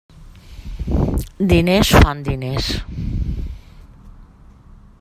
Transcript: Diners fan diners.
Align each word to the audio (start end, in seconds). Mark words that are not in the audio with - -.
Diners 1.51 1.91
fan 2.05 2.23
diners. 2.29 2.71